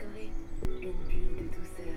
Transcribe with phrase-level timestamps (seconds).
[0.00, 1.94] Une bulle de douceur.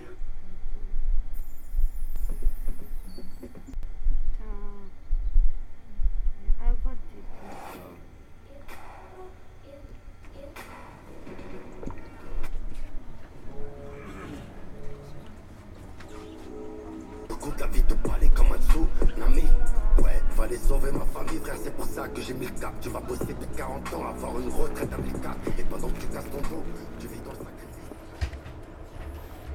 [17.59, 19.43] La vie te parler comme un tsunami
[19.99, 22.73] Ouais, fallait sauver ma famille frère, c'est pour ça que j'ai mis le cap.
[22.81, 25.37] Tu vas bosser de 40 ans, avoir une retraite amicale.
[25.59, 26.63] Et pendant que tu casses ton dos,
[26.99, 27.20] tu vis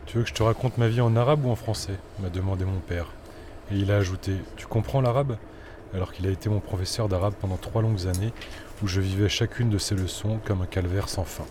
[0.06, 2.64] Tu veux que je te raconte ma vie en arabe ou en français m'a demandé
[2.64, 3.08] mon père.
[3.72, 5.36] Et il a ajouté Tu comprends l'arabe?
[5.94, 8.32] Alors qu'il a été mon professeur d'arabe pendant trois longues années,
[8.82, 11.44] où je vivais chacune de ses leçons comme un calvaire sans fin.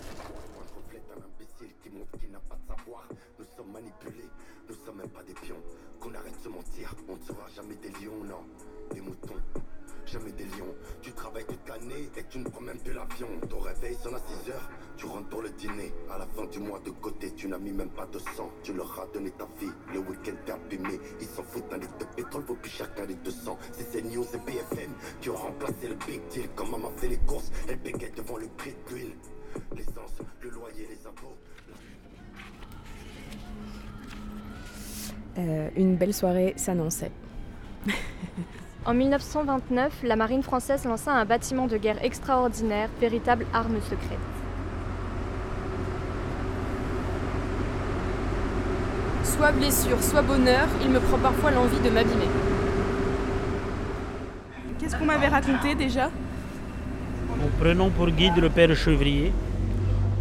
[11.26, 13.26] Un travailles toute l'année et tu ne prends même plus l'avion.
[13.48, 15.92] Ton réveil sonne à 6 heures, tu rentres pour le dîner.
[16.10, 18.50] À la fin du mois de côté, tu n'as mis même pas de sang.
[18.62, 21.00] Tu leur as donné ta vie, le week-end t'es abîmé.
[21.20, 23.90] Ils s'en foutent d'un litre de pétrole, vaut plus cher qu'un litre de sang C'est
[23.90, 26.48] ces news et BFM qui ont remplacé le big deal.
[26.54, 29.14] Quand maman fait les courses, elle bégaye devant le prix de l'huile.
[29.74, 31.36] L'essence, le loyer, les impôts.
[35.38, 37.12] Euh, une belle soirée s'annonçait.
[38.88, 44.16] En 1929, la marine française lança un bâtiment de guerre extraordinaire, véritable arme secrète.
[49.24, 52.28] Soit blessure, soit bonheur, il me prend parfois l'envie de m'abîmer.
[54.78, 56.04] Qu'est-ce qu'on m'avait raconté déjà?
[56.04, 59.32] En prenant pour guide le Père Chevrier,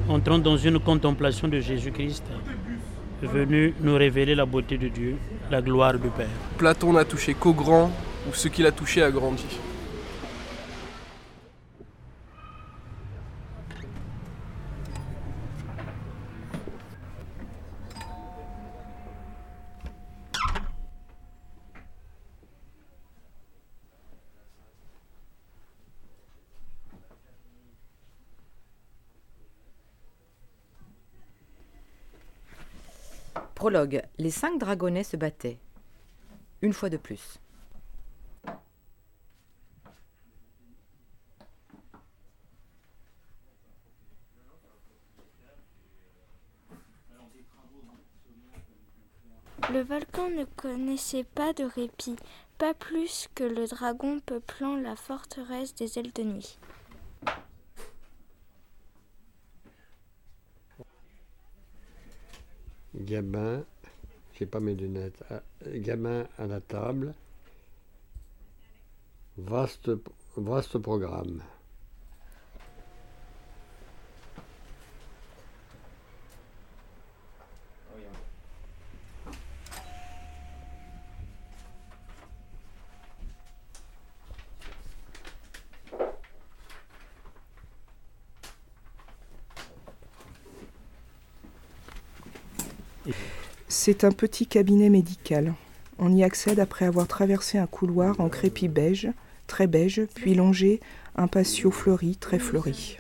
[0.09, 2.23] entrant dans une contemplation de Jésus-Christ,
[3.21, 5.17] venu nous révéler la beauté de Dieu,
[5.51, 6.25] la gloire du Père.
[6.57, 7.91] Platon n'a touché qu'au grand,
[8.27, 9.45] ou ce qu'il a touché a grandi.
[33.55, 34.03] Prologue.
[34.19, 35.57] Les cinq dragonnets se battaient.
[36.61, 37.39] Une fois de plus.
[49.71, 52.17] Le volcan ne connaissait pas de répit,
[52.57, 56.59] pas plus que le dragon peuplant la forteresse des ailes de nuit.
[62.95, 63.63] Gamin,
[64.33, 65.23] j'ai pas mes lunettes.
[65.29, 67.13] Ah, Gamin à la table.
[69.37, 69.91] Vaste,
[70.37, 71.41] vaste programme.
[93.67, 95.53] C'est un petit cabinet médical.
[95.97, 99.09] On y accède après avoir traversé un couloir en crépi beige,
[99.47, 100.81] très beige, puis longé
[101.15, 102.99] un patio fleuri, très fleuri.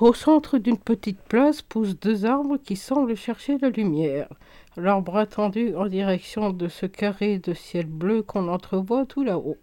[0.00, 4.28] Au centre d'une petite place poussent deux arbres qui semblent chercher la lumière,
[4.76, 9.56] leurs bras tendus en direction de ce carré de ciel bleu qu'on entrevoit tout là-haut.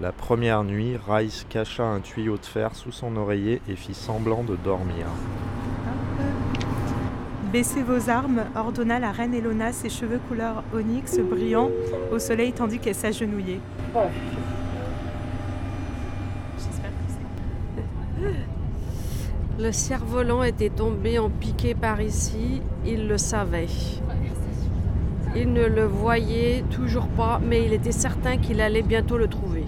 [0.00, 4.42] La première nuit, Rice cacha un tuyau de fer sous son oreiller et fit semblant
[4.42, 5.06] de dormir.
[7.52, 11.70] Baissez vos armes, ordonna la reine Elona, ses cheveux couleur onyx brillants
[12.12, 13.60] au soleil tandis qu'elle s'agenouillait.
[19.56, 23.68] Le cerf-volant était tombé en piqué par ici, il le savait.
[25.36, 29.64] Il ne le voyait toujours pas, mais il était certain qu'il allait bientôt le trouver.